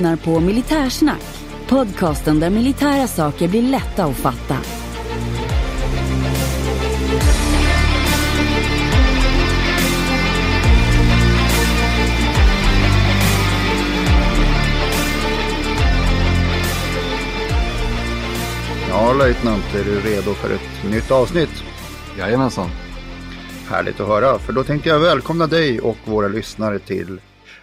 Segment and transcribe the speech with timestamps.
[0.00, 1.22] lyssnar på Militärsnack,
[1.68, 4.56] podcasten där militära saker blir lätta att fatta.
[18.88, 21.64] Ja, löjtnant, är du redo för ett nytt avsnitt?
[22.18, 22.68] Jajamensan.
[23.68, 27.20] Härligt att höra, för då tänkte jag välkomna dig och våra lyssnare till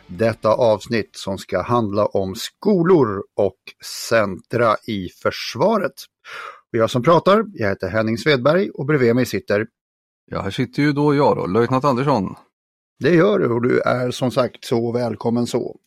[0.08, 3.58] detta avsnitt som ska handla om skolor och
[4.09, 5.94] centra i försvaret.
[6.72, 9.67] Och jag som pratar, jag heter Henning Svedberg och bredvid mig sitter
[10.31, 12.36] Ja, här sitter ju då jag då, löjtnant Andersson.
[12.99, 15.80] Det gör du och du är som sagt så välkommen så.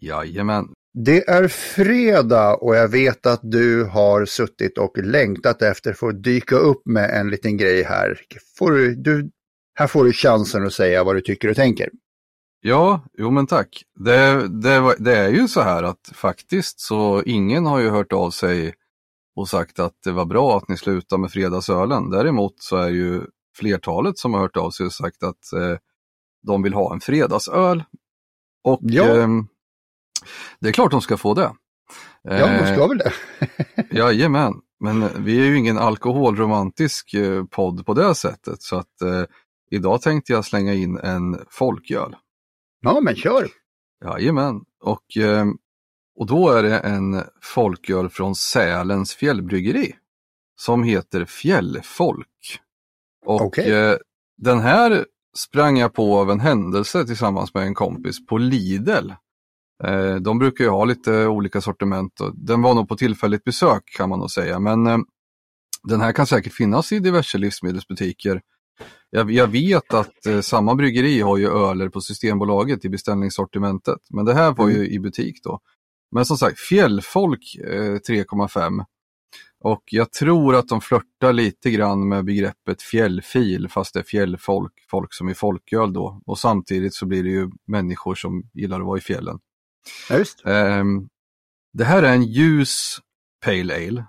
[0.00, 0.68] Jajamän.
[0.94, 6.56] Det är fredag och jag vet att du har suttit och längtat efter att dyka
[6.56, 8.20] upp med en liten grej här.
[8.58, 9.30] Får du, du,
[9.74, 11.90] här får du chansen att säga vad du tycker och tänker.
[12.66, 13.82] Ja, jo men tack.
[13.98, 18.30] Det, det, det är ju så här att faktiskt så ingen har ju hört av
[18.30, 18.74] sig
[19.36, 22.10] och sagt att det var bra att ni slutade med fredagsölen.
[22.10, 23.22] Däremot så är ju
[23.56, 25.76] flertalet som har hört av sig och sagt att eh,
[26.46, 27.84] de vill ha en fredagsöl.
[28.64, 29.04] Och Ja.
[29.16, 29.28] eh,
[30.60, 31.52] det är klart de ska få det.
[32.22, 33.12] Ja, de ska väl det.
[33.90, 39.24] Jajamän, men vi är ju ingen alkoholromantisk eh, podd på det sättet så att eh,
[39.70, 42.16] idag tänkte jag slänga in en folköl.
[42.84, 43.48] Ja, men kör.
[44.04, 45.46] Jajamän, och, eh,
[46.16, 49.94] och då är det en folköl från Sälens fjällbryggeri
[50.60, 52.60] som heter Fjällfolk.
[53.26, 53.72] Och Okej.
[53.72, 53.96] eh,
[54.36, 55.06] den här
[55.36, 59.10] sprang jag på av en händelse tillsammans med en kompis på Lidl.
[59.84, 63.82] Eh, de brukar ju ha lite olika sortiment och den var nog på tillfälligt besök
[63.96, 64.58] kan man nog säga.
[64.58, 65.04] Men
[65.82, 68.40] den här kan säkert finnas i diverse livsmedelsbutiker.
[69.10, 73.98] Jag, jag vet att eh, samma bryggeri har ju öler på Systembolaget i beställningssortimentet.
[74.10, 75.60] Men det här var ju i butik då.
[76.12, 78.84] Men som sagt, Fjällfolk eh, 3,5.
[79.60, 84.72] Och jag tror att de flörtar lite grann med begreppet fjällfil fast det är fjällfolk,
[84.90, 86.20] folk som är folköl då.
[86.26, 89.38] Och samtidigt så blir det ju människor som gillar att vara i fjällen.
[90.10, 90.46] Ja, just.
[90.46, 91.08] Ehm,
[91.72, 92.98] det här är en ljus
[93.44, 94.04] Pale Ale.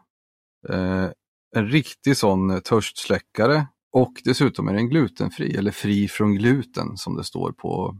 [0.69, 1.09] Eh,
[1.55, 7.23] en riktig sån törstsläckare och dessutom är den glutenfri eller fri från gluten som det
[7.23, 7.97] står på,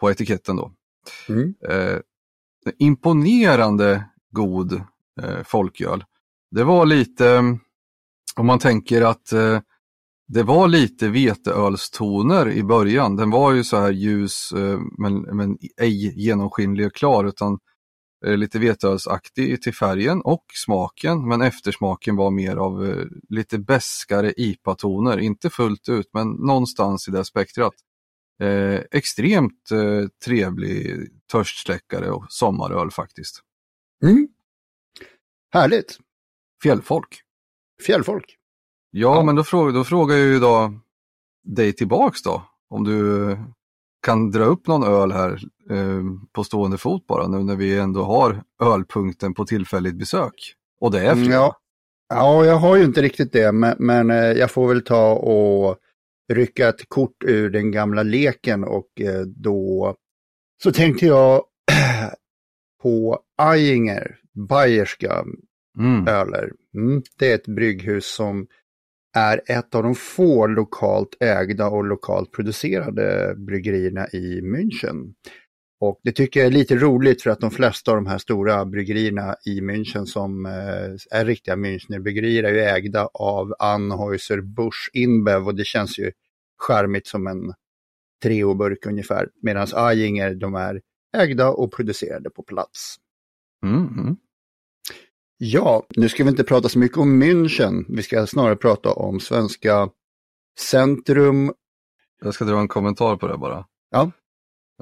[0.00, 0.72] på etiketten då.
[1.28, 1.54] Mm.
[1.68, 1.98] Eh,
[2.78, 4.72] imponerande god
[5.22, 6.04] eh, folköl.
[6.50, 7.38] Det var lite,
[8.36, 9.60] om man tänker att eh,
[10.28, 13.16] det var lite veteölstoner i början.
[13.16, 17.58] Den var ju så här ljus eh, men, men ej genomskinlig och klar utan
[18.24, 21.28] lite veteölsaktig till färgen och smaken.
[21.28, 25.18] Men eftersmaken var mer av eh, lite beskare IPA-toner.
[25.18, 27.74] Inte fullt ut men någonstans i det spektrat.
[28.42, 33.40] Eh, extremt eh, trevlig törstsläckare och sommaröl faktiskt.
[34.04, 34.28] Mm.
[35.52, 35.98] Härligt.
[36.62, 37.20] Fjällfolk.
[37.86, 38.36] Fjällfolk.
[38.90, 39.22] Ja, Ja.
[39.22, 40.72] men då, frågar, då frågar jag ju då
[41.44, 42.42] dig tillbaks då.
[42.68, 43.38] Om du eh,
[44.04, 45.32] kan dra upp någon öl här
[45.70, 50.34] eh, på stående fot bara nu när vi ändå har ölpunkten på tillfälligt besök.
[50.80, 51.34] Och det är Mm, fredag.
[51.34, 51.56] ja.
[52.08, 55.76] ja, jag har ju inte riktigt det, men, men eh, jag får väl ta och
[56.32, 59.94] rycka ett kort ur den gamla leken och eh, då
[60.62, 61.42] så tänkte jag
[62.82, 64.16] på Ajinger,
[64.48, 65.24] bayerska
[65.78, 66.08] Mm.
[66.08, 66.52] öler.
[66.74, 68.46] Mm, det är ett brygghus som
[69.14, 75.14] är ett av de få lokalt ägda och lokalt producerade bryggerierna i München.
[75.80, 78.64] Och det tycker jag är lite roligt för att de flesta av de här stora
[78.64, 85.46] bryggerierna i München som eh, är riktiga Münchnerbryggerier är ju ägda av Anheuser Busch InBev
[85.46, 86.12] och det känns ju
[86.58, 87.54] charmigt som en
[88.24, 89.28] Treo-burk ungefär.
[89.42, 90.80] Medan Ajinger de är
[91.16, 92.96] ägda och producerade på plats.
[93.64, 93.76] Mm.
[93.76, 94.16] mm.
[95.38, 97.84] Ja, nu ska vi inte prata så mycket om München.
[97.88, 99.88] Vi ska snarare prata om svenska
[100.58, 101.52] centrum.
[102.22, 103.66] Jag ska dra en kommentar på det bara.
[103.90, 104.10] Ja.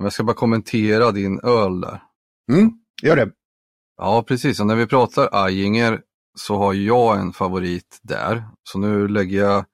[0.01, 2.03] Jag ska bara kommentera din öl där.
[2.53, 2.71] Mm,
[3.03, 3.31] gör det.
[3.97, 4.61] Ja, precis.
[4.61, 6.01] Och när vi pratar Ajinger
[6.35, 8.45] så har jag en favorit där.
[8.63, 9.65] Så nu lägger jag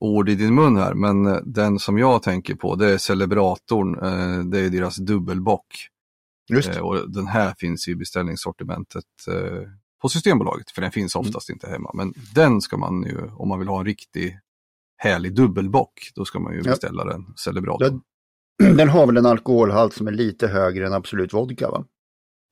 [0.00, 3.98] ord i din mun här, men eh, den som jag tänker på det är Celebratorn,
[3.98, 5.66] eh, det är deras dubbelbock.
[6.48, 6.76] Just.
[6.76, 9.04] Och den här finns i beställningssortimentet
[10.02, 11.26] på Systembolaget, för den finns Mm.
[11.28, 11.90] oftast inte hemma.
[11.94, 14.38] Men den ska man ju, om man vill ha en riktig
[14.96, 16.70] härlig dubbelbock, då ska man ju Ja.
[16.70, 18.00] beställa den, Celebratorn.
[18.76, 21.84] Den har väl en alkoholhalt som är lite högre än Absolut Vodka va?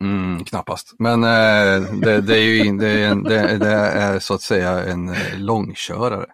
[0.04, 4.18] Mm, knappast, men eh, det, det är ju in, det är, en, det, det är
[4.18, 6.26] så att säga en eh, långkörare.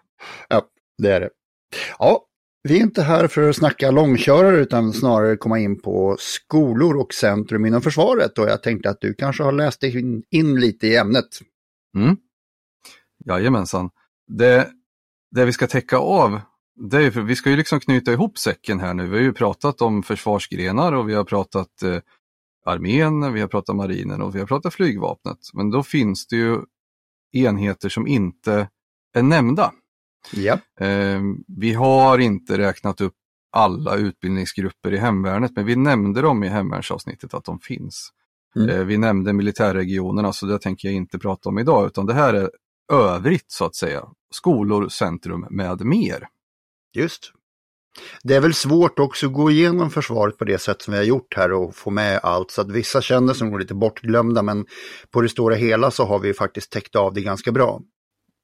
[0.49, 0.61] Ja,
[0.97, 1.29] det är det.
[1.99, 2.25] Ja,
[2.67, 7.13] vi är inte här för att snacka långkörare utan snarare komma in på skolor och
[7.13, 10.87] centrum inom försvaret och jag tänkte att du kanske har läst dig in, in lite
[10.87, 11.25] i ämnet.
[11.97, 12.17] Mm.
[13.25, 13.89] Jajamensan.
[14.27, 14.69] Det,
[15.31, 16.41] det vi ska täcka av,
[16.75, 19.07] det är för vi ska ju liksom knyta ihop säcken här nu.
[19.07, 21.99] Vi har ju pratat om försvarsgrenar och vi har pratat eh,
[22.65, 25.37] armén, vi har pratat marinen och vi har pratat flygvapnet.
[25.53, 26.59] Men då finns det ju
[27.31, 28.69] enheter som inte
[29.13, 29.71] är nämnda.
[30.31, 33.13] Ja, Eh, vi har inte räknat upp
[33.51, 38.09] alla utbildningsgrupper i hemvärnet, men vi nämnde dem i hemvärnsavsnittet att de finns.
[38.55, 38.69] Mm.
[38.69, 42.33] Eh, vi nämnde militärregionerna, så det tänker jag inte prata om idag, utan det här
[42.33, 42.49] är
[42.91, 44.05] övrigt så att säga.
[44.31, 46.27] Skolor, centrum med mer.
[46.93, 47.31] just.
[48.23, 51.05] Det är väl svårt också att gå igenom försvaret på det sätt som vi har
[51.05, 54.65] gjort här och få med allt så att vissa känner sig nog lite bortglömda men
[55.11, 57.81] på det stora hela så har vi faktiskt täckt av det ganska bra.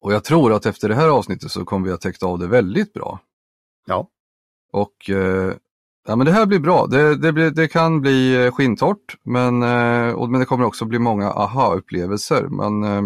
[0.02, 2.48] Och jag tror att efter det här avsnittet så kommer vi att täckt av det
[2.48, 3.20] väldigt bra.
[3.86, 4.08] Ja,
[4.74, 5.54] Och eh,
[6.08, 6.88] ja, men det här blir bra.
[6.88, 10.86] Det, det, blir, det kan bli eh, skintort, men, eh, och, men det kommer också
[10.86, 12.48] bli många aha-upplevelser.
[12.48, 13.04] Men, eh,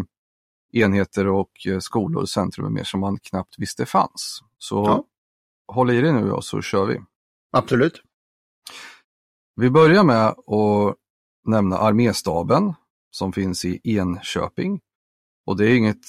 [0.73, 4.39] enheter och skolor, centrum och mer som man knappt visste fanns.
[4.57, 5.03] Så Ja.
[5.73, 7.01] håll i dig nu och så kör vi.
[7.51, 8.01] absolut.
[9.55, 10.95] Vi börjar med att
[11.45, 12.73] nämna arméstaben
[13.11, 14.79] som finns i Enköping.
[15.45, 16.05] Och det är inget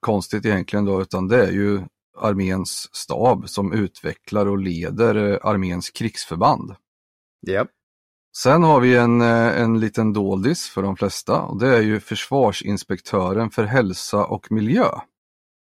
[0.00, 1.80] konstigt egentligen då, utan det är ju
[2.18, 6.74] arméns stab som utvecklar och leder eh, arméns krigsförband.
[7.40, 7.66] Ja,
[8.36, 12.00] Sen har vi en, eh, en liten doldis för de flesta och det är ju
[12.00, 14.86] försvarsinspektören för hälsa och miljö.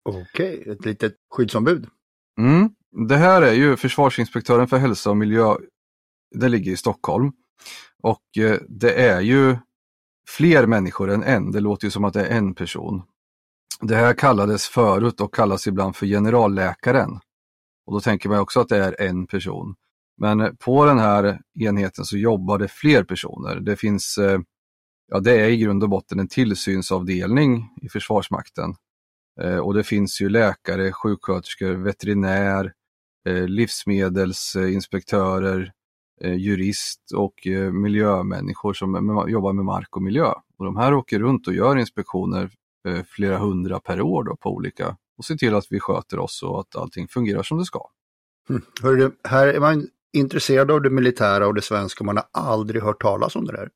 [0.05, 1.87] okej, ett litet skyddsombud.
[2.39, 2.71] Mm.
[3.09, 5.55] Det här är ju försvarsinspektören för hälsa och miljö.
[6.35, 7.33] Det ligger i Stockholm.
[8.03, 9.57] Och eh, det är ju
[10.29, 11.53] fler människor än en.
[11.53, 13.03] Det låter ju som att det är en person.
[13.81, 17.21] Det här kallades förut och kallas ibland för generalläkaren.
[17.87, 19.75] Och då tänker man också att det är en person.
[20.17, 23.61] Men på den här enheten så jobbar det fler personer.
[23.61, 24.41] Det finns, eh,
[25.09, 28.75] ja det är i grund och botten en tillsynsavdelning i Försvarsmakten.
[29.41, 32.73] Eh, och det finns ju läkare, sjuksköterskor, veterinär,
[33.29, 35.73] eh, livsmedelsinspektörer,
[36.37, 37.35] jurist och
[37.73, 40.33] miljömänniskor som jobbar med mark och miljö.
[40.59, 42.51] Och de här åker runt och gör inspektioner
[43.07, 46.61] flera hundra per år då på olika och ser till att vi sköter oss och
[46.61, 47.91] att allting fungerar som det ska.
[48.83, 53.03] Hörru, här är man intresserad av det militära och det svenska man har aldrig hört
[53.03, 53.71] talas om det där.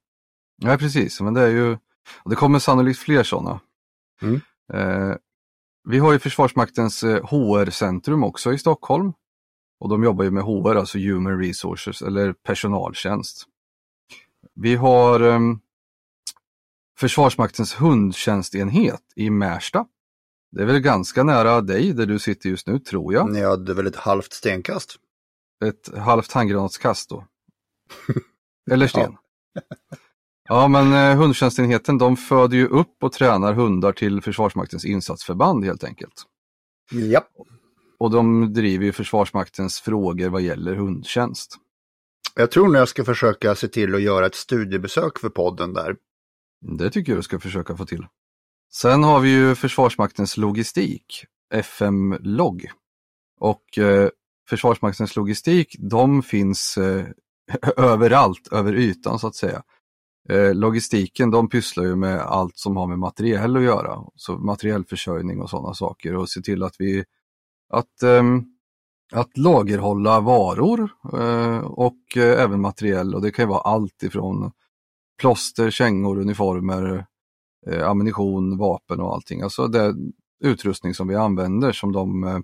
[0.56, 1.78] Ja, precis, men det är ju,
[2.24, 3.60] det kommer sannolikt fler sådana.
[4.22, 4.40] Mm.
[4.72, 5.16] Eh,
[5.88, 9.12] vi har ju Försvarsmaktens eh, HR-centrum också i Stockholm.
[9.80, 13.44] Och de jobbar ju med HR, alltså Human Resources eller personaltjänst.
[14.54, 15.60] Vi har ehm,
[16.98, 19.86] Försvarsmaktens hundtjänstenhet i Märsta.
[20.52, 23.32] Det är väl ganska nära dig där du sitter just nu, tror jag.
[23.32, 24.96] Ni hade väl ett halvt stenkast?
[25.64, 27.24] Ett halvt handgranatskast då.
[28.70, 29.16] Eller sten.
[30.48, 35.84] Ja, men eh, hundtjänstenheten de föder ju upp och tränar hundar till Försvarsmaktens insatsförband helt
[35.84, 36.22] enkelt.
[36.90, 37.24] Ja,
[37.98, 41.56] Och de driver ju Försvarsmaktens frågor vad gäller hundtjänst.
[42.34, 45.96] jag tror nog jag ska försöka se till att göra ett studiebesök för podden där.
[46.60, 48.06] Det tycker jag du ska försöka få till.
[48.72, 51.24] Sen har vi ju Försvarsmaktens logistik,
[51.54, 52.70] FM-logg.
[53.40, 54.08] Och eh,
[54.48, 57.06] Försvarsmaktens logistik, de finns eh,
[57.76, 59.62] överallt, över ytan så att säga.
[60.28, 64.04] Eh, logistiken, de pysslar ju med allt som har med materiell att göra.
[64.14, 67.04] Så materiellförsörjning och sådana saker och se till att vi
[67.68, 68.44] att, ehm,
[69.12, 74.52] att lagerhålla varor eh, och eh, även materiell och det kan ju vara allt ifrån
[75.18, 77.06] plåster, kängor, uniformer,
[77.70, 79.42] eh, ammunition, vapen och allting.
[79.42, 79.94] Alltså det
[80.44, 82.38] utrustning som vi använder som de, eh,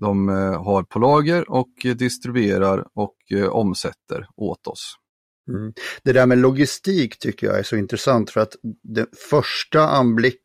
[0.00, 4.96] de eh, har på lager och distribuerar och eh, omsätter åt oss.
[5.48, 5.72] Mm.
[6.02, 10.42] Det där med logistik tycker jag är så intressant för att den första anblick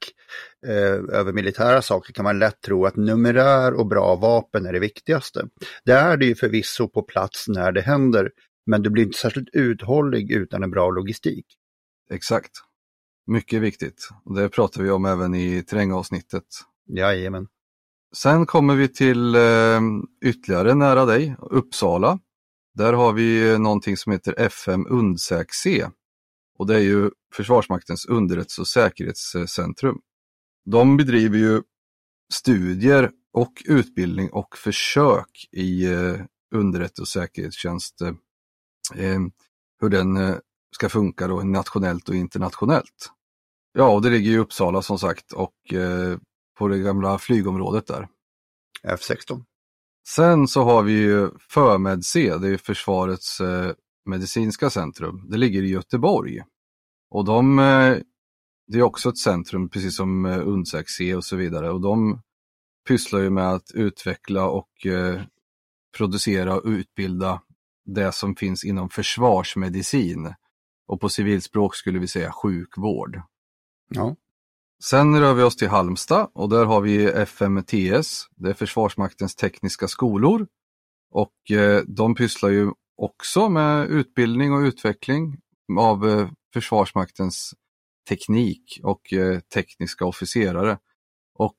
[0.68, 4.80] eh, över militära saker kan man lätt tro att numerär och bra vapen är det
[4.80, 5.48] viktigaste.
[5.86, 8.32] Det är det ju förvisso på plats när det händer,
[8.66, 11.46] men du blir inte särskilt uthållig utan en bra logistik.
[12.12, 12.52] Exakt.
[13.28, 14.10] mycket viktigt.
[14.36, 16.44] Det pratar vi om även i terrängavsnittet.
[16.88, 17.48] Jajamän.
[18.16, 19.82] Sen kommer vi till eh,
[20.26, 22.20] ytterligare nära dig, Uppsala.
[22.74, 25.88] Där har vi någonting som heter FM Undsäk-C.
[26.58, 30.00] Och det är ju Försvarsmaktens underrättelse och säkerhetscentrum.
[30.66, 31.62] De bedriver ju
[32.34, 36.16] studier och utbildning och försök i eh,
[36.56, 38.02] underrättelse och säkerhetstjänst.
[38.96, 39.20] Eh,
[39.82, 40.36] hur den eh,
[40.76, 43.12] ska funka då nationellt och internationellt.
[43.74, 46.18] Ja, och det ligger i Uppsala som sagt och eh,
[46.58, 48.08] på det gamla flygområdet där.
[48.88, 49.44] F16.
[50.08, 53.42] Sen så har vi ju Förmed-C, det är Försvarets
[54.06, 55.30] medicinska centrum.
[55.30, 56.44] Det ligger i Göteborg.
[57.10, 57.56] Och de,
[58.68, 61.72] det är också ett centrum, precis som Undsäk-C och så vidare.
[61.72, 62.22] Och de
[62.88, 64.70] pysslar ju med att utveckla och
[65.98, 67.42] producera och utbilda
[67.86, 70.34] det som finns inom försvarsmedicin.
[70.88, 73.22] Och på civilspråk skulle vi säga sjukvård.
[73.90, 74.16] Ja.
[74.84, 79.88] Sen rör vi oss till Halmstad och där har vi FMTS, det är Försvarsmaktens tekniska
[79.88, 80.48] skolor.
[81.12, 85.38] Och eh, de pysslar ju också med utbildning och utveckling
[85.80, 87.54] av eh, Försvarsmaktens
[88.10, 90.78] teknik och eh, tekniska officerare.
[91.36, 91.58] Och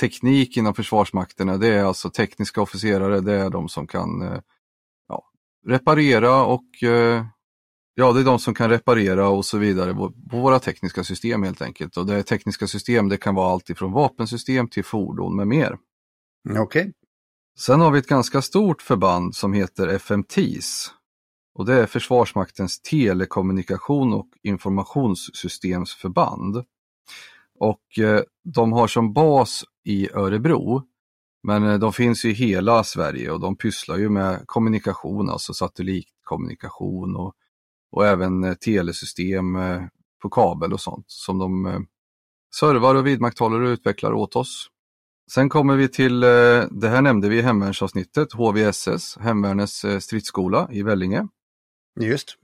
[0.00, 4.42] teknik inom Försvarsmakten, det är alltså tekniska officerare, det är de som kan
[5.66, 7.24] reparera och eh,
[7.96, 11.62] Ja, det är de som kan reparera och så vidare på våra tekniska system helt
[11.62, 11.96] enkelt.
[11.96, 15.78] Och det tekniska system det kan vara allt ifrån vapensystem till fordon med mer.
[16.50, 16.62] Okej.
[16.62, 16.92] Okay.
[17.58, 20.92] Sen har vi ett ganska stort förband som heter FMTIS.
[21.54, 26.64] Och det är Försvarsmaktens telekommunikation och informationssystemsförband.
[27.58, 28.20] Och eh,
[28.54, 30.82] de har som bas i Örebro.
[31.44, 37.16] Men eh, de finns i hela Sverige och de pysslar ju med kommunikation, alltså satellitkommunikation
[37.16, 37.34] och
[37.92, 39.82] och även eh, telesystem eh,
[40.22, 41.86] på kabel och sånt som de
[42.54, 44.68] servar och vidmakthåller och utvecklar åt oss.
[45.32, 51.28] Sen kommer vi till, det här nämnde vi i hemvärnsavsnittet, HVSS, Hemvärnets stridsskola i Vellinge.
[52.00, 52.36] Just.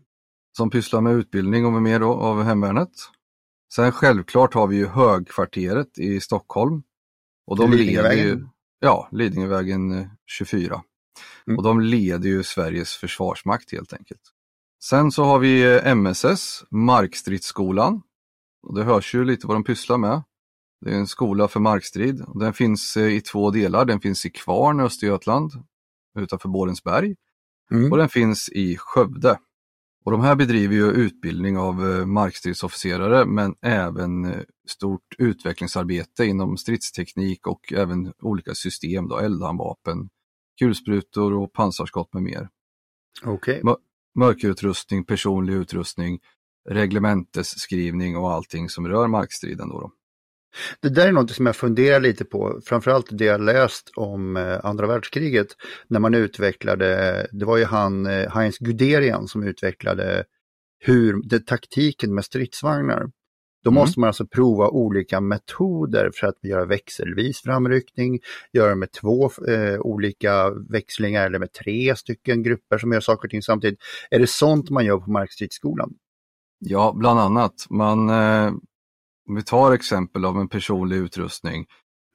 [0.56, 2.90] Som pysslar med utbildning och med mer då, av hemvärnet.
[3.74, 6.82] Sen självklart har vi ju Högkvarteret i Stockholm.
[7.46, 8.46] Och de leder ju,
[8.80, 10.82] Ja, Lidingövägen 24.
[11.46, 11.58] Mm.
[11.58, 14.20] Och de leder ju Sveriges försvarsmakt helt enkelt.
[14.84, 18.02] Sen så har vi eh, MSS, Markstridsskolan.
[18.62, 20.22] Och det hörs ju lite vad de pysslar med.
[20.80, 22.24] Det är en skola för markstrid.
[22.34, 23.84] Den finns eh, i två delar.
[23.84, 25.52] Den finns i Kvarn, Östergötland,
[26.18, 27.16] utanför Borensberg.
[27.70, 27.92] Mm.
[27.92, 29.38] Och den finns i Skövde.
[30.04, 34.34] Och de här bedriver ju utbildning av eh, markstridsofficerare men även
[34.68, 40.08] stort utvecklingsarbete inom stridsteknik och även olika system, då, eldhandvapen,
[40.58, 42.48] kulsprutor och pansarskott med mer.
[43.24, 43.62] Okay
[44.14, 46.18] mörkerutrustning, personlig utrustning,
[46.68, 49.68] reglementesskrivning och allting som rör markstriden.
[49.68, 49.92] Då, då.
[50.80, 54.64] Det där är något som jag funderar lite på, framförallt det jag läst om eh,
[54.64, 55.46] andra världskriget,
[55.88, 60.24] när man utvecklade, det var ju han eh, Heinz Guderian som utvecklade
[60.78, 63.10] hur, det, taktiken med stridsvagnar.
[63.64, 63.80] Då mm.
[63.80, 68.18] måste man alltså prova olika metoder för att göra växelvis framryckning,
[68.52, 73.30] göra med två eh, olika växlingar eller med tre stycken grupper som gör saker och
[73.30, 73.78] ting samtidigt.
[74.10, 75.94] Är det sånt man gör på Markstridsskolan?
[76.58, 77.66] Ja, bland annat.
[77.70, 78.52] Man, eh,
[79.30, 81.66] om vi tar exempel av en personlig utrustning.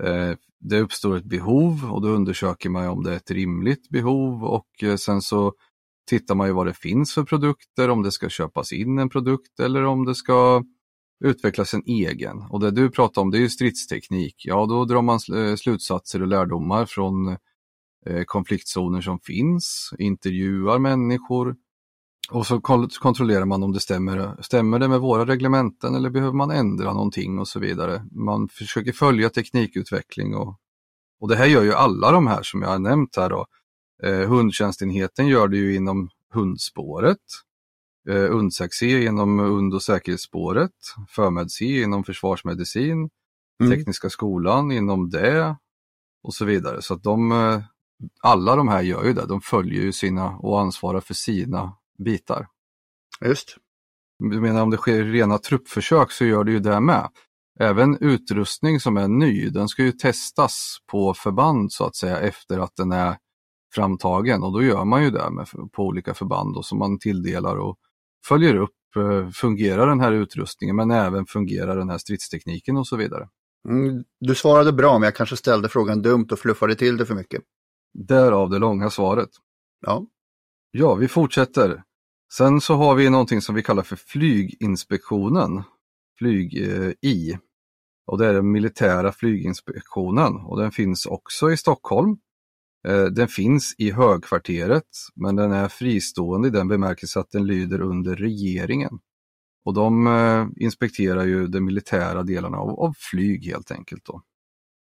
[0.04, 4.44] Eh, det uppstår ett behov och då undersöker man om det är ett rimligt behov
[4.44, 5.54] och eh, sen så
[6.10, 9.60] tittar man ju vad det finns för produkter, om det ska köpas in en produkt
[9.60, 10.64] eller om det ska
[11.26, 12.42] utvecklas en egen.
[12.42, 14.36] Och det du pratar om det är ju stridsteknik.
[14.46, 17.38] Ja, då drar man eh, slutsatser och lärdomar från
[18.26, 21.56] konfliktzoner som finns, intervjuar människor
[22.30, 22.62] och så
[23.00, 24.42] kontrollerar man om det stämmer.
[24.42, 28.06] Stämmer det med våra reglementen eller behöver man ändra någonting och så vidare.
[28.12, 30.60] Man försöker följa teknikutveckling och,
[31.20, 33.46] och det här gör ju alla de här som jag har nämnt här då.
[34.04, 37.18] Eh, hundtjänstenheten gör det ju inom hundspåret
[38.10, 40.72] eh, UNSAC-C inom und och säkerhetsspåret,
[41.10, 43.10] Förmed-C inom försvarsmedicin,
[43.64, 43.72] mm.
[43.72, 45.56] Tekniska skolan inom det
[46.24, 46.82] och så vidare.
[46.82, 47.62] Så att de, eh,
[48.22, 52.48] alla de här gör ju det, de följer ju sina och ansvarar för sina bitar.
[53.26, 53.58] Just.
[54.20, 57.10] Du menar om det sker rena truppförsök så gör det ju det med.
[57.60, 62.60] Även utrustning som är ny, den ska ju testas på förband så att säga efter
[62.60, 63.18] att den är
[63.76, 67.56] framtagen och då gör man ju det med, på olika förband och som man tilldelar
[67.56, 67.78] och
[68.28, 72.96] följer upp, eh, fungerar den här utrustningen men även fungerar den här stridstekniken och så
[72.96, 73.30] vidare.
[73.70, 77.16] Mm, du svarade bra men jag kanske ställde frågan dumt och fluffade till det för
[77.16, 77.42] mycket.
[77.94, 79.30] Därav det långa svaret.
[79.86, 80.06] Ja.
[80.78, 81.84] Ja, vi fortsätter.
[82.34, 85.64] Sen så har vi någonting som vi kallar för flyginspektionen.
[86.20, 87.38] flyg-i.
[88.08, 92.18] Och det är den militära flyginspektionen och den finns också i Stockholm.
[93.12, 98.16] Den finns i högkvarteret men den är fristående i den bemärkelse att den lyder under
[98.16, 99.00] regeringen.
[99.66, 104.06] Och de inspekterar ju de militära delarna av, av flyg helt enkelt.
[104.06, 104.22] Då.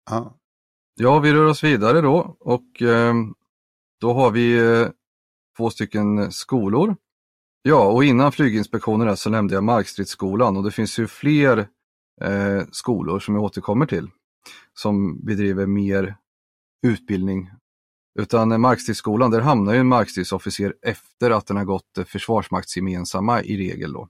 [0.09, 0.37] Ja.
[0.95, 2.83] ja, vi rör oss vidare då och
[3.99, 4.59] då har vi
[5.57, 6.95] två stycken skolor.
[7.61, 11.67] Ja, och innan flyginspektionen så nämnde jag Markstridsskolan och det finns ju fler
[12.21, 14.09] eh, skolor som jag återkommer till
[14.73, 16.15] som bedriver mer
[16.87, 17.49] utbildning.
[18.19, 23.93] Utan Markstridsskolan, där hamnar ju en markstridsofficer efter att den har gått försvarsmaktsgemensamma i regel.
[23.93, 24.09] Då.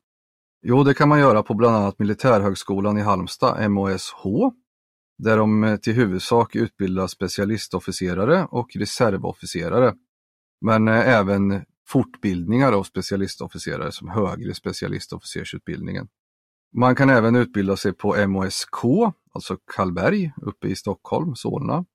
[0.65, 4.23] Jo, det kan man göra på bland annat Militärhögskolan i Halmstad, MOSH,
[5.17, 9.93] där de eh, till huvudsak utbildar specialistofficerare och reservofficerare
[10.63, 16.07] men eh, även fortbildningar av specialistofficerare som högre specialistofficersutbildningen.
[16.73, 18.75] Man kan även utbilda sig på MOSK,
[19.33, 21.85] alltså Karlberg uppe i Stockholm, Solna.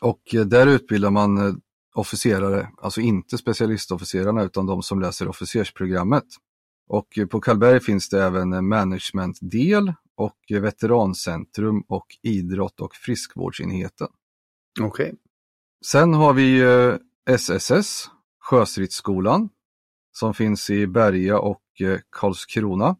[0.00, 1.54] Och eh, där utbildar man eh,
[1.94, 6.26] officerare, alltså inte specialistofficerarna utan de som läser officersprogrammet.
[6.88, 14.08] Och på Karlberg finns det även en managementdel och veterancentrum och idrott och friskvårdsenheten.
[14.80, 15.06] Okej.
[15.06, 15.18] Okay.
[15.84, 16.62] Sen har vi
[17.30, 18.10] SSS,
[18.40, 19.48] Sjöstridsskolan,
[20.12, 22.96] som finns i Berga och eh, Karlskrona.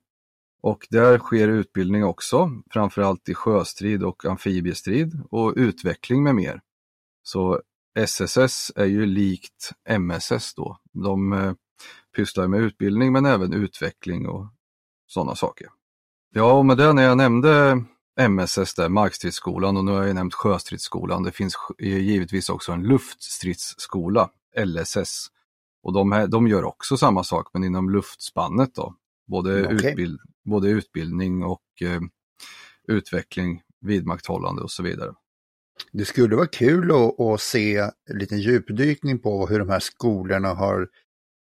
[0.62, 6.61] Och där sker utbildning också, framförallt i sjöstrid och amfibiestrid och utveckling med mer.
[7.23, 7.61] Så
[7.99, 10.79] SSS är ju likt MSS då.
[10.93, 11.52] De eh,
[12.17, 14.47] pysslar med utbildning men även utveckling och
[15.07, 15.69] sådana saker.
[16.35, 17.85] Ja, och med det när jag nämnde
[18.21, 21.23] MSS där, Markstridsskolan och nu har jag nämnt Sjöstridsskolan.
[21.23, 24.31] Det finns givetvis också en luftstridsskola,
[24.64, 25.26] LSS.
[25.83, 28.95] Och de, här, de gör också samma sak men inom luftspannet då.
[29.26, 29.90] Både, okay.
[29.90, 32.00] utbild, både utbildning och eh,
[32.88, 35.12] utveckling, vidmakthållande och så vidare.
[35.92, 37.76] Det skulle vara kul att, att se
[38.11, 40.89] en liten djupdykning på hur de här skolorna har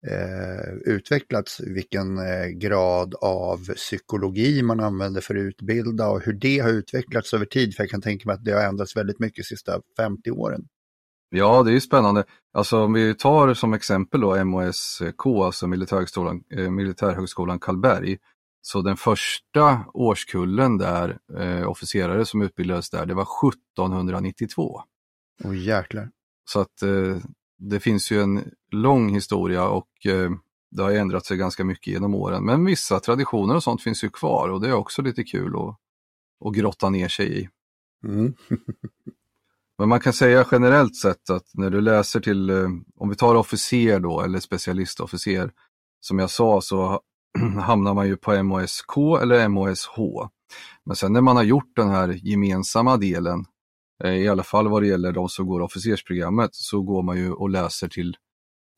[0.07, 6.59] eh, utvecklats, vilken eh, grad av psykologi man använder för att utbilda och hur det
[6.59, 7.75] har utvecklats över tid.
[7.77, 10.69] För jag kan tänka mig att det har ändrats väldigt mycket de sista 50 åren.
[11.31, 12.25] Ja, det är spännande.
[12.53, 18.19] Alltså om vi tar som exempel då MOSK, alltså Militärhögskolan, eh, Militärhögskolan Karlberg.
[18.63, 24.83] Så den första årskullen där, eh, officerare som utbildades där, det var 1792.
[25.45, 26.11] Åh jäklar.
[26.45, 27.17] Så att eh,
[27.61, 30.31] det finns ju en lång historia och eh,
[30.71, 32.45] det har ändrat sig ganska mycket genom åren.
[32.45, 35.77] Men vissa traditioner och sånt finns ju kvar och det är också lite kul att,
[36.49, 37.49] att grotta ner sig i.
[38.05, 38.35] Mm.
[39.79, 43.35] Men man kan säga generellt sett att när du läser till, eh, om vi tar
[43.35, 45.53] officer då eller specialistofficer,
[46.01, 47.01] som jag sa så
[47.61, 49.99] hamnar man ju på MOSK eller MOSH.
[50.85, 53.45] Men sen när man har gjort den här gemensamma delen
[54.05, 57.51] i alla fall vad det gäller de som går officersprogrammet, så går man ju och
[57.51, 58.17] läser till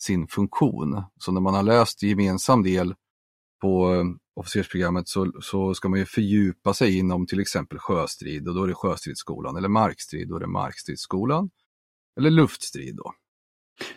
[0.02, 1.02] sin funktion.
[1.18, 2.94] Så när man har läst gemensam del
[3.60, 4.04] på eh,
[4.40, 8.68] officersprogrammet så, så ska man ju fördjupa sig inom till exempel sjöstrid och då är
[8.68, 11.50] det sjöstridsskolan eller markstrid, då är det markstridsskolan.
[12.20, 13.12] Eller luftstrid då.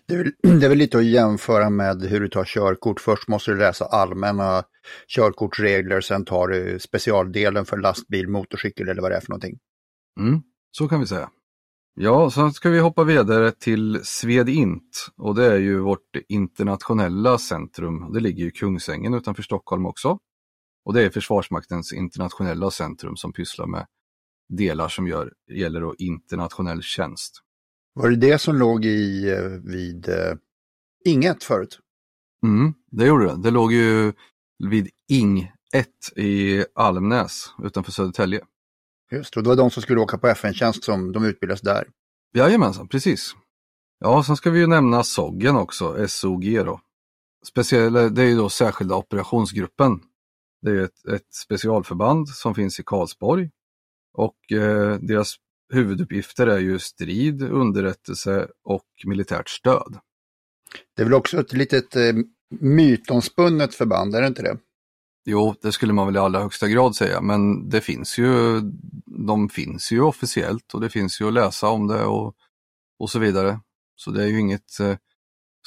[0.08, 3.00] Det är, väl, det är väl lite att jämföra med hur du tar körkort.
[3.00, 4.64] Först måste du läsa allmänna
[5.08, 9.60] körkortsregler, sen tar du specialdelen för lastbil, motorcykel eller vad det är för någonting.
[10.20, 10.42] Mm.
[10.78, 11.30] Så kan vi säga.
[11.94, 18.14] Ja, så ska vi hoppa vidare till Svedint och det är ju vårt internationella centrum.
[18.14, 20.20] Det ligger i Kungsängen utanför Stockholm också.
[20.86, 23.88] Och det är Försvarsmaktens internationella centrum som pysslar med
[24.50, 27.42] delar som gör, gäller då internationell tjänst.
[27.94, 30.36] Var det det som låg i eh, vid eh,
[31.06, 31.80] Inget förut?
[32.44, 33.42] Mm, det gjorde det.
[33.44, 34.14] Det låg ju
[34.70, 38.42] vid Ing 1 i Almnäs utanför Södertälje.
[39.12, 41.88] Just och det var de som skulle åka på FN-tjänst som de utbildas där.
[42.34, 43.36] Jajamensan, precis.
[44.00, 46.82] Ja, sen ska vi ju nämna SOGgen också, SOG då.
[47.46, 50.00] Speciella, det är ju då särskilda operationsgruppen.
[50.62, 53.50] Det är ett, ett specialförband som finns i Karlsborg
[54.14, 55.36] och eh, deras
[55.74, 60.00] huvuduppgifter är ju strid, underrättelse och militärt stöd.
[60.96, 62.14] Det är väl också ett litet eh,
[62.60, 64.58] mytomspunnet förband, är det inte det?
[65.28, 68.62] Jo, det skulle man väl i allra högsta grad säga, men det finns ju,
[69.28, 72.36] de finns ju officiellt och det finns ju att läsa om det och,
[73.00, 73.60] och så vidare.
[73.96, 74.96] Så det är ju inget, eh,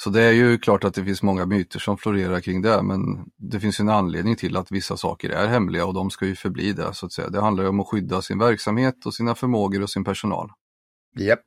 [0.03, 2.99] så det är ju klart att det finns många myter som florerar kring det, men
[3.37, 6.73] det finns en anledning till att vissa saker är hemliga och de ska ju förbli
[6.73, 7.29] det så att säga.
[7.29, 10.51] Det handlar ju om att skydda sin verksamhet och sina förmågor och sin personal.
[11.19, 11.39] Yep.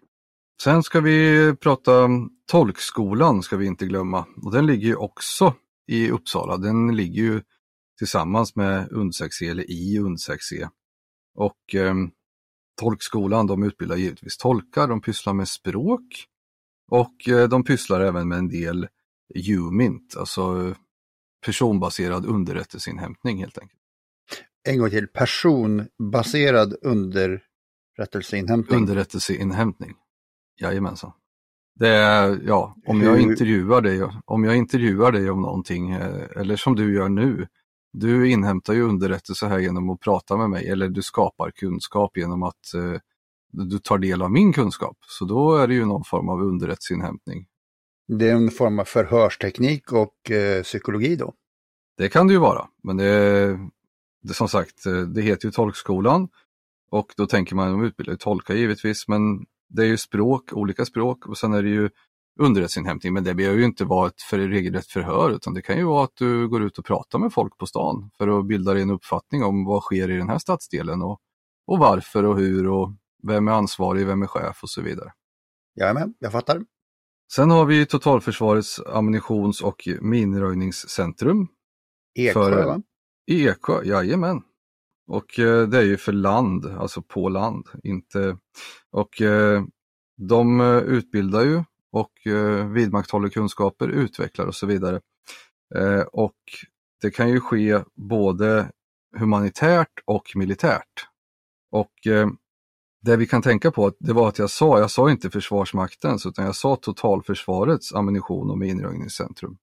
[0.62, 2.08] Sen ska vi prata
[2.50, 5.54] tolkskolan ska vi inte glömma och den ligger ju också
[5.86, 6.56] i Uppsala.
[6.56, 7.42] Den ligger ju
[8.02, 10.52] tillsammans med UNDSEC eller i UNDSEC.
[11.34, 11.94] Och eh,
[12.80, 16.26] tolkskolan de utbildar givetvis tolkar, de pysslar med språk
[16.90, 18.88] och eh, de pysslar även med en del
[19.48, 20.74] UMINT, alltså
[21.44, 23.80] personbaserad underrättelseinhämtning helt enkelt.
[24.68, 28.78] En gång till, personbaserad underrättelseinhämtning.
[28.78, 29.94] Underrättelseinhämtning,
[30.60, 31.12] jajamensan.
[31.74, 36.56] Det är, ja, om jag intervjuar dig, om jag intervjuar dig om någonting, eh, eller
[36.56, 37.46] som du gör nu,
[37.92, 42.42] du inhämtar ju underrättelse här genom att prata med mig, eller du skapar kunskap genom
[42.42, 43.00] att eh,
[43.50, 44.96] du tar del av min kunskap.
[45.00, 47.46] Så då är det ju någon form av underrättelseinhämtning.
[48.08, 51.34] Det är en form av förhörsteknik och eh, psykologi då?
[51.96, 53.58] Det kan det ju vara, men det,
[54.22, 56.28] det som sagt, det heter ju tolkskolan
[56.90, 59.20] och då tänker man, de utbildar ju tolkar givetvis, men
[59.68, 61.90] det är ju språk, olika språk och sen är det ju
[62.40, 65.84] underrättelseinhämtning, men det behöver ju inte vara ett för regelrätt förhör utan det kan ju
[65.84, 68.82] vara att du går ut och pratar med folk på stan för att bilda dig
[68.82, 71.20] en uppfattning om vad sker i den här stadsdelen och,
[71.66, 72.92] och varför och hur och
[73.22, 75.12] vem är ansvarig, vem är chef och så vidare.
[75.80, 76.62] Jajamän, jag fattar.
[77.34, 81.48] Sen har vi Totalförsvarets ammunitions och minröjningscentrum.
[82.14, 82.82] Eksjö för, va?
[83.26, 84.42] I Eksjö, jajamän.
[85.06, 87.66] Och eh, det är ju för land, alltså på land.
[87.84, 88.36] Inte...
[88.90, 89.62] Och eh,
[90.16, 95.00] de eh, utbildar ju och eh, vidmakthåller kunskaper, utvecklar och så vidare.
[95.74, 96.36] Eh, och
[97.00, 98.70] det kan ju ske både
[99.18, 101.06] humanitärt och militärt.
[101.70, 102.28] Och eh,
[103.02, 106.44] det vi kan tänka på, det var att jag sa, jag sa inte Försvarsmaktens utan
[106.44, 109.56] jag sa Totalförsvarets ammunition och minröjningscentrum.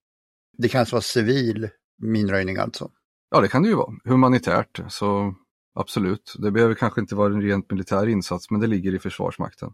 [0.58, 1.70] Det kan alltså vara civil
[2.02, 2.92] minröjning alltså?
[3.30, 3.94] Ja, det kan det ju vara.
[4.04, 5.36] Humanitärt, så
[5.76, 6.36] absolut.
[6.40, 9.74] Det behöver kanske inte vara en rent militär insats, men det ligger i Försvarsmakten.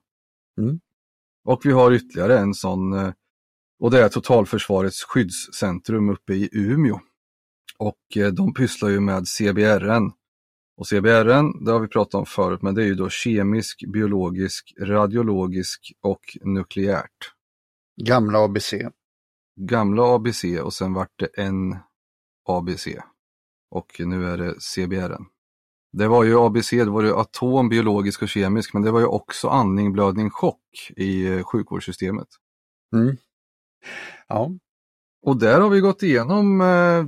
[0.62, 0.80] Mm.
[1.46, 3.14] Och vi har ytterligare en sån, eh,
[3.80, 7.00] och det är Totalförsvarets skyddscentrum uppe i Umeå.
[7.78, 10.12] Och eh, de pysslar ju med CBRN,
[10.78, 14.74] och CBRN, det har vi pratat om förut, men det är ju då kemisk, biologisk,
[14.80, 17.34] radiologisk och nukleärt.
[18.02, 18.74] Gamla ABC.
[19.60, 21.78] Gamla ABC och sen vart det en
[22.50, 22.88] ABC.
[23.72, 25.26] Och nu är det CBRN.
[25.98, 29.06] Det var ju ABC, det var ju atom, biologisk och kemisk, men det var ju
[29.06, 32.28] också andning, blödning, chock i eh, sjukvårdssystemet.
[32.96, 33.18] Mm.
[34.28, 34.52] Ja.
[35.26, 37.06] Och där har vi gått igenom eh,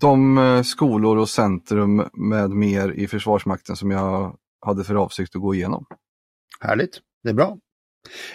[0.00, 5.42] de eh, skolor och centrum med mer i Försvarsmakten som jag hade för avsikt att
[5.42, 5.86] gå igenom.
[6.60, 7.58] Härligt, det är bra.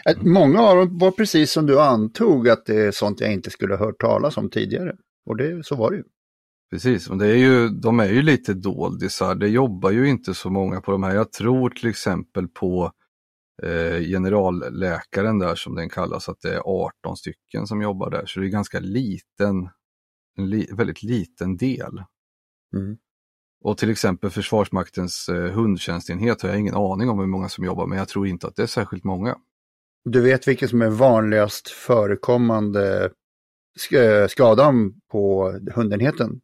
[0.05, 0.33] Mm.
[0.33, 3.75] Många av dem var precis som du antog att det är sånt jag inte skulle
[3.75, 4.95] hört talas om tidigare.
[5.25, 6.03] Och det, så var det ju.
[6.71, 9.35] Precis, och det är ju, de är ju lite doldisar.
[9.35, 11.15] Det jobbar ju inte så många på de här.
[11.15, 12.91] Jag tror till exempel på
[13.63, 18.25] eh, generalläkaren där som den kallas, att det är 18 stycken som jobbar där.
[18.25, 19.69] Så det är ganska liten
[20.37, 22.03] en li väldigt liten del.
[22.75, 22.97] Mm.
[23.63, 27.87] Och till exempel Försvarsmaktens eh, hundtjänstenhet har jag ingen aning om hur många som jobbar,
[27.87, 29.37] men jag tror inte att det är särskilt många.
[30.09, 33.11] Du vet vilken som är vanligast förekommande
[33.91, 36.41] eh, skadan på hundenheten?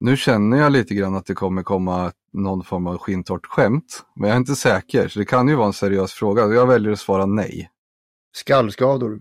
[0.00, 4.28] Nu känner jag lite grann att det kommer komma någon form av skintort skämt, men
[4.28, 6.42] jag är inte säker, så det kan ju vara en seriös fråga.
[6.42, 7.70] Jag väljer att svara nej.
[8.36, 9.20] Skallskador.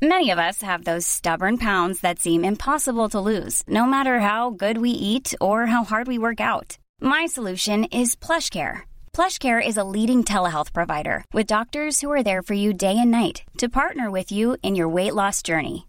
[0.00, 4.50] Many of us have those stubborn pounds that seem impossible to lose, no matter how
[4.50, 6.78] good we eat or how hard we work out.
[7.00, 8.82] My solution is PlushCare.
[9.12, 13.10] PlushCare is a leading telehealth provider with doctors who are there for you day and
[13.10, 15.88] night to partner with you in your weight loss journey.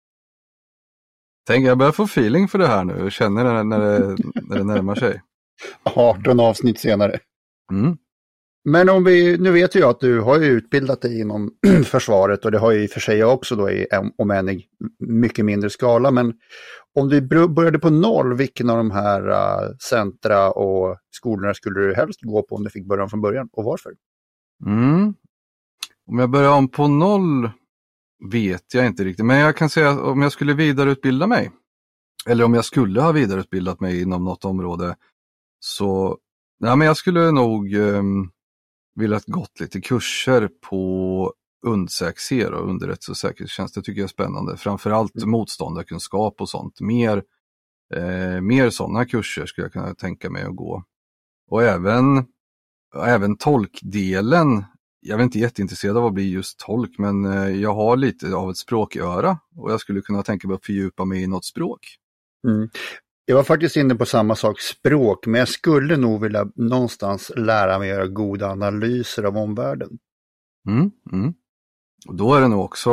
[1.47, 4.57] Tänk, jag börjar få feeling för det här nu och känner det när det, när
[4.57, 5.21] det närmar sig.
[5.83, 7.19] 18 avsnitt senare.
[7.71, 7.97] Mm.
[8.63, 11.51] Men om vi, nu vet jag att du har ju utbildat dig inom
[11.85, 14.49] försvaret och det har ju i och för sig jag också då, i, om än
[14.49, 14.65] i
[14.99, 16.11] mycket mindre skala.
[16.11, 16.33] Men
[16.99, 21.95] om du började på noll, vilken av de här uh, centra och skolorna skulle du
[21.95, 23.91] helst gå på om du fick börja från början och varför?
[24.65, 25.13] Mm.
[26.07, 27.49] Om jag börjar om på noll
[28.21, 31.51] vet jag inte riktigt, men jag kan säga att om jag skulle vidareutbilda mig,
[32.25, 34.95] eller om jag skulle ha vidareutbildat mig inom något område,
[35.59, 36.17] så
[36.59, 38.03] ja, men jag skulle nog eh,
[38.95, 41.33] velat gått lite kurser på
[41.65, 42.17] UNDSÄK
[42.53, 43.75] och underrättelse och säkerhetstjänst.
[43.75, 44.57] Det tycker jag är spännande.
[44.57, 45.29] Framförallt mm.
[45.29, 46.81] motståndarkunskap och sånt.
[46.81, 47.23] Mer,
[47.93, 50.83] eh, mer sådana kurser skulle jag kunna tänka mig att gå.
[51.47, 52.25] Och även,
[52.95, 54.63] även tolkdelen.
[55.03, 58.51] Jag är inte jätteintresserad av att bli just tolk, men eh, jag har lite av
[58.51, 61.97] ett språköra och jag skulle kunna tänka mig att fördjupa mig i något språk.
[62.47, 62.69] Mm.
[63.25, 67.79] Jag var faktiskt inne på samma sak, språk, men jag skulle nog vilja någonstans lära
[67.79, 69.99] mig göra goda analyser av omvärlden.
[70.67, 71.33] Mm, mm.
[72.07, 72.89] Och då är det nog också,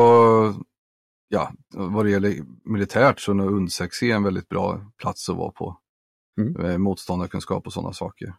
[1.28, 5.78] ja, vad det gäller militärt så är nog en väldigt bra plats att vara på.
[6.40, 6.82] Mm.
[6.82, 8.34] Motståndarkunskap och sådana saker.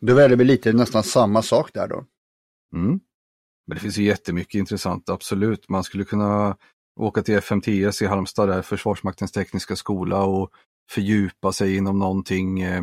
[0.00, 2.04] Då väljer vi lite nästan samma sak där då.
[2.74, 3.00] Mm.
[3.66, 5.68] Men det finns ju jättemycket intressant, absolut.
[5.68, 6.56] Man skulle kunna
[7.00, 10.50] åka till FMTS i Halmstad, där Försvarsmaktens tekniska skola och
[10.90, 12.82] fördjupa sig inom någonting, eh,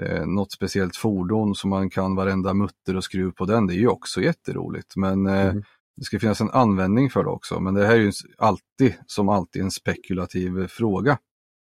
[0.00, 3.66] eh, något speciellt fordon så man kan varenda mutter och skruv på den.
[3.66, 4.96] Det är ju också jätteroligt.
[4.96, 5.62] Men eh, mm.
[5.96, 7.60] det ska finnas en användning för det också.
[7.60, 11.18] Men det här är ju alltid, som alltid, en spekulativ fråga.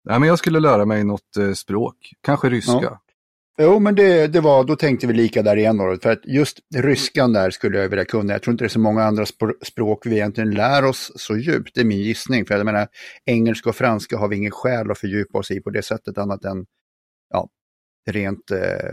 [0.05, 2.83] Nej, men jag skulle lära mig något eh, språk, kanske ryska.
[2.83, 3.01] Ja.
[3.59, 5.77] Jo, men det, det var, då tänkte vi lika där igen.
[5.77, 8.33] Då, för att just ryskan där skulle jag vilja kunna.
[8.33, 9.27] Jag tror inte det är så många andra
[9.63, 11.75] språk vi egentligen lär oss så djupt.
[11.75, 12.47] Det är min gissning.
[12.47, 12.89] För jag menar,
[13.25, 16.45] engelska och franska har vi ingen skäl att fördjupa oss i på det sättet annat
[16.45, 16.67] än
[17.31, 17.49] ja,
[18.11, 18.93] rent eh,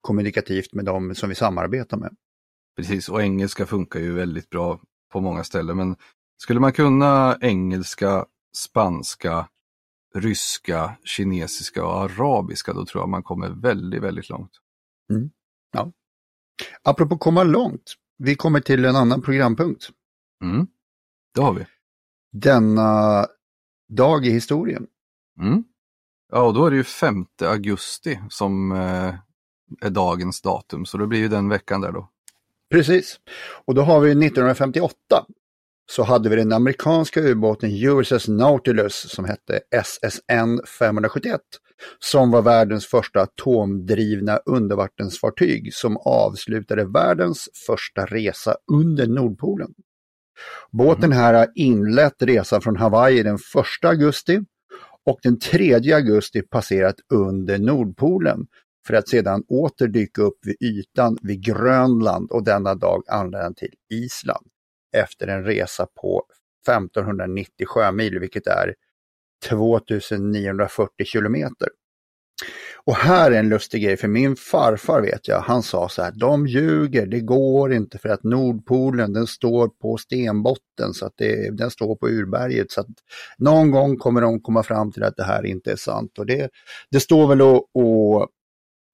[0.00, 2.10] kommunikativt med dem som vi samarbetar med.
[2.76, 4.80] Precis, och engelska funkar ju väldigt bra
[5.12, 5.76] på många ställen.
[5.76, 5.96] Men
[6.42, 8.24] skulle man kunna engelska,
[8.56, 9.48] spanska,
[10.20, 14.52] ryska, kinesiska och arabiska, då tror jag man kommer väldigt, väldigt långt.
[15.10, 15.30] Mm.
[15.72, 15.92] Ja.
[16.82, 19.90] Apropå komma långt, vi kommer till en annan programpunkt.
[20.44, 20.66] Mm.
[21.34, 21.66] Det har vi.
[22.32, 23.26] Denna
[23.88, 24.86] dag i historien.
[25.40, 25.64] Mm.
[26.32, 29.14] Ja, och då är det ju 5 augusti som eh,
[29.80, 32.08] är dagens datum, så det blir ju den veckan där då.
[32.70, 33.20] Precis.
[33.64, 35.26] Och då har vi 1958
[35.90, 41.40] så hade vi den amerikanska ubåten USS Nautilus som hette SSN 571
[41.98, 49.74] som var världens första atomdrivna undervattensfartyg som avslutade världens första resa under Nordpolen.
[50.70, 53.40] Båten här har inlett resan från Hawaii den 1
[53.84, 54.40] augusti
[55.06, 58.46] och den 3 augusti passerat under Nordpolen
[58.86, 63.74] för att sedan åter dyka upp vid ytan vid Grönland och denna dag anlända till
[63.90, 64.46] Island
[64.96, 66.22] efter en resa på
[66.68, 68.74] 1590 sjömil, vilket är
[69.48, 71.68] 2940 kilometer.
[72.84, 76.12] Och här är en lustig grej, för min farfar vet jag, han sa så här,
[76.16, 81.56] de ljuger, det går inte för att Nordpolen den står på stenbotten, så att det,
[81.56, 82.70] den står på urberget.
[82.70, 82.86] Så att
[83.38, 86.18] någon gång kommer de komma fram till att det här inte är sant.
[86.18, 86.50] Och det,
[86.90, 88.28] det står väl och, och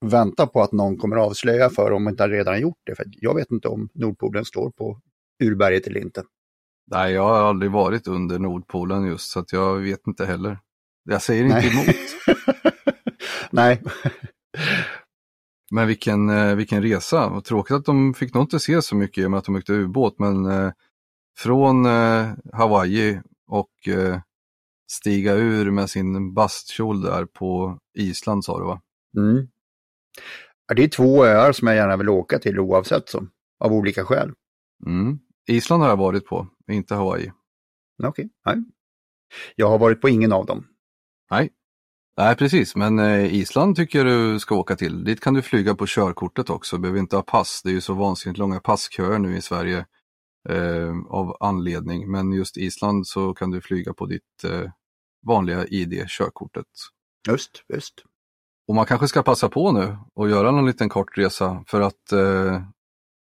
[0.05, 2.95] vänta på att någon kommer avslöja för om de inte redan gjort det.
[2.95, 5.01] För jag vet inte om Nordpolen står på
[5.43, 6.25] urberget eller inte.
[6.91, 10.59] Nej, jag har aldrig varit under Nordpolen just så att jag vet inte heller.
[11.05, 11.73] Jag säger inte Nej.
[11.73, 11.97] emot.
[13.51, 13.83] Nej.
[15.71, 17.29] men vilken, eh, vilken resa.
[17.29, 19.57] Vad tråkigt att de fick nog inte se så mycket i och med att de
[19.57, 20.19] åkte ubåt.
[20.19, 20.73] Men eh,
[21.39, 24.21] från eh, Hawaii och eh,
[24.91, 28.81] stiga ur med sin bastkjol där på Island sa du va?
[29.17, 29.49] Mm.
[30.69, 34.05] Ja, det är två öar som jag gärna vill åka till oavsett som, av olika
[34.05, 34.33] skäl.
[34.87, 35.19] Mm.
[35.49, 37.33] Island har jag varit på, inte Hawaii.
[38.03, 38.63] Okej, okay.
[39.57, 40.67] Jag har varit på ingen av dem.
[41.31, 41.51] Nej,
[42.17, 45.05] Nej precis, men eh, Island tycker jag du ska åka till.
[45.05, 47.61] Dit kan du flyga på körkortet också, behöver inte ha pass.
[47.65, 49.87] Det är ju så vansinnigt långa passköer nu i Sverige
[50.49, 52.11] eh, av anledning.
[52.11, 54.71] Men just Island så kan du flyga på ditt eh,
[55.27, 56.67] vanliga ID-körkortet.
[57.29, 57.95] Just, just.
[58.69, 62.13] Och man kanske ska passa på nu och göra någon liten kort resa för att
[62.13, 62.63] eh,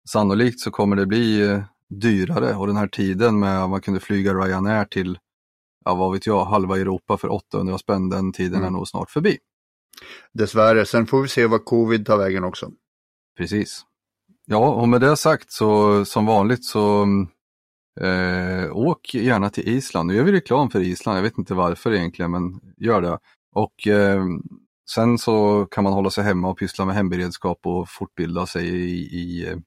[0.09, 3.99] sannolikt så kommer det bli eh, dyrare och den här tiden med att man kunde
[3.99, 5.19] flyga Ryanair till,
[5.85, 8.67] ja vad vet jag, halva Europa för 800 spänn, den tiden mm.
[8.67, 9.37] är nog snart förbi.
[10.33, 12.71] Dessvärre, sen får vi se vad covid tar vägen också.
[13.37, 13.85] Precis.
[14.45, 17.07] Ja, och med det sagt så som vanligt så
[18.01, 20.07] eh, åk gärna till Island.
[20.07, 23.19] Nu gör vi reklam för Island, jag vet inte varför egentligen, men gör det.
[23.55, 24.23] Och eh,
[24.91, 28.99] sen så kan man hålla sig hemma och pyssla med hemberedskap och fortbilda sig i,
[28.99, 29.57] i eh,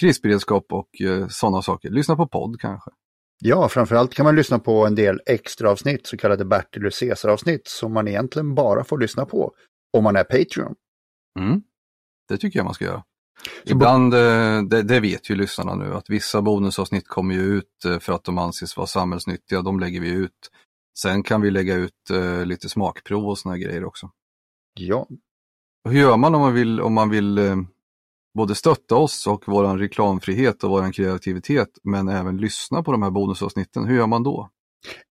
[0.00, 1.90] krisberedskap och eh, sådana saker.
[1.90, 2.90] Lyssna på podd kanske.
[3.38, 7.28] Ja, framförallt kan man lyssna på en del extra avsnitt, så kallade Bertil och Caesar
[7.28, 9.52] avsnitt, som man egentligen bara får lyssna på
[9.92, 10.74] om man är Patreon.
[11.38, 11.62] Mm.
[12.28, 13.04] Det tycker jag man ska göra.
[13.64, 17.98] Ibland, eh, det, det, vet ju lyssnarna nu, att vissa bonusavsnitt kommer ju ut eh,
[17.98, 20.50] för att de anses vara samhällsnyttiga, de lägger vi ut.
[20.98, 22.10] Sen kan vi lägga ut
[22.44, 24.10] lite smakprov och sådana grejer också.
[24.74, 25.08] Ja.
[25.88, 27.38] Hur gör man om man vill, om man vill
[28.36, 33.10] både stötta oss och vår reklamfrihet och vår kreativitet, men även lyssna på de här
[33.10, 33.84] bonusavsnitten?
[33.84, 34.50] Hur gör man då?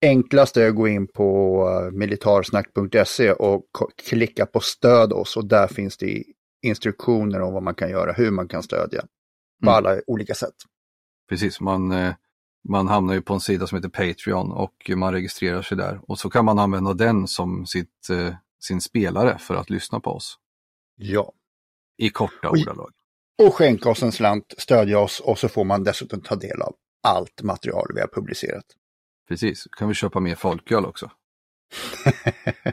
[0.02, 3.66] Enklast är att gå in på militarsnack.se och
[4.10, 6.24] klicka på stöd oss och där finns det
[6.62, 9.02] instruktioner om vad man kan göra, hur man kan stödja
[9.64, 9.74] på mm.
[9.74, 10.56] alla olika sätt.
[11.30, 12.14] Precis, man, eh,
[12.70, 16.20] man hamnar ju på en sida som heter Patreon och man registrerar sig där och
[16.20, 20.38] så kan man använda den som sitt, eh, sin spelare för att lyssna på oss.
[20.96, 21.34] Ja.
[21.98, 22.92] I korta ordalag.
[23.44, 26.76] Och skänka oss en slant, stödja oss och så får man dessutom ta del av
[27.04, 28.66] allt material vi har publicerat.
[29.28, 31.12] Precis, kan vi köpa mer folköl också.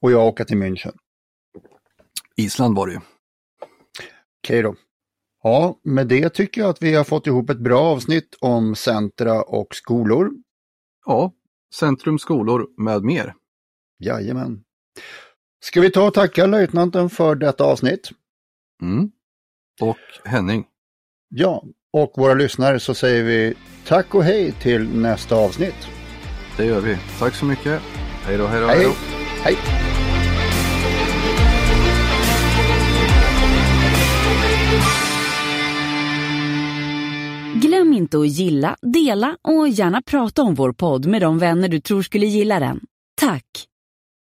[0.00, 0.96] och jag åka till München.
[2.36, 3.00] Island var det ju.
[4.44, 4.74] Okej då.
[5.42, 9.42] Ja, med det tycker jag att vi har fått ihop ett bra avsnitt om centra
[9.42, 10.30] och skolor.
[11.06, 11.32] Ja,
[11.74, 13.34] centrum, skolor med mer.
[13.98, 14.64] Jajamän.
[15.60, 18.10] Ska vi ta och tacka löjtnanten för detta avsnitt?
[18.82, 19.10] Mm.
[19.80, 20.64] Och Henning.
[21.28, 23.54] Ja, och våra lyssnare så säger vi
[23.86, 25.88] tack och hej till nästa avsnitt.
[26.56, 26.98] Det gör vi.
[27.18, 27.82] Tack så mycket.
[28.24, 28.66] Hej då, hej då.
[28.66, 28.78] Hej.
[28.78, 28.94] hej.
[29.42, 29.56] hej.
[37.54, 41.80] Glöm inte att gilla, dela och gärna prata om vår podd med de vänner du
[41.80, 42.80] tror skulle gilla den.
[43.20, 43.71] Tack!